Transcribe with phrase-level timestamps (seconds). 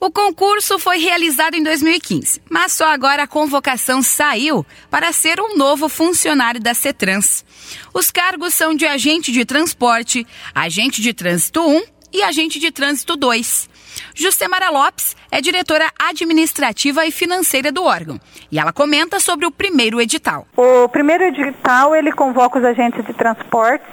[0.00, 5.58] O concurso foi realizado em 2015, mas só agora a convocação saiu para ser um
[5.58, 7.44] novo funcionário da CETRANS.
[7.92, 11.82] Os cargos são de agente de transporte, agente de trânsito 1
[12.14, 13.68] e agente de trânsito 2.
[14.14, 18.18] Justemara Lopes é diretora administrativa e financeira do órgão
[18.50, 20.46] e ela comenta sobre o primeiro edital.
[20.56, 23.86] O primeiro edital ele convoca os agentes de transportes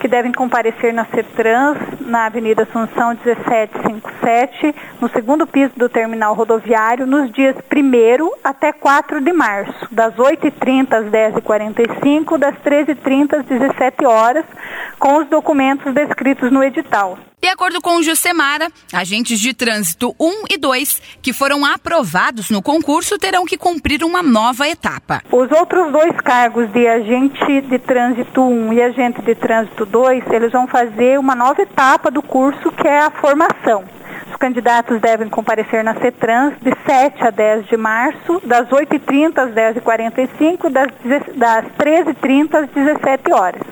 [0.00, 1.78] que devem comparecer na CETRANS,
[2.10, 9.20] na Avenida Assunção 1757, no segundo piso do terminal rodoviário, nos dias 1 até 4
[9.20, 14.44] de março, das 8h30 às 10h45, das 13h30 às 17 horas,
[14.98, 17.16] com os documentos descritos no edital.
[17.40, 22.60] De acordo com o Jusemara, agentes de trânsito 1 e 2 que foram aprovados no
[22.60, 25.22] concurso terão que cumprir uma nova etapa.
[25.32, 30.52] Os outros dois cargos de agente de trânsito 1 e agente de trânsito 2, eles
[30.52, 33.84] vão fazer uma nova etapa do curso que é a formação.
[34.28, 39.50] Os candidatos devem comparecer na CETRANS de 7 a 10 de março, das 8h30 às
[39.50, 40.88] 10h45, das,
[41.36, 43.69] das 13h30 às 17 horas.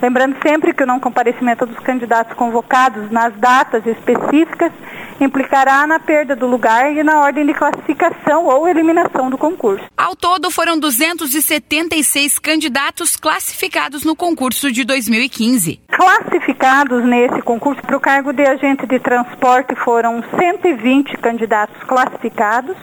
[0.00, 4.72] Lembrando sempre que o não comparecimento dos candidatos convocados nas datas específicas
[5.20, 9.84] implicará na perda do lugar e na ordem de classificação ou eliminação do concurso.
[9.96, 15.80] Ao todo, foram 276 candidatos classificados no concurso de 2015.
[15.90, 22.76] Classificados nesse concurso para o cargo de agente de transporte foram 120 candidatos classificados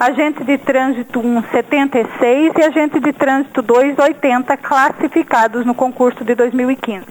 [0.00, 6.34] agente de trânsito 1, 76 e agente de trânsito 2, 80 classificados no concurso de
[6.34, 7.04] 2015.